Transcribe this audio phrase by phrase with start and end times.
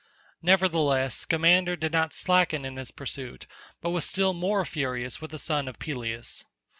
[0.41, 3.45] Nevertheless Scamander did not slacken in his pursuit,
[3.81, 6.43] but was still more furious with the son of Peleus.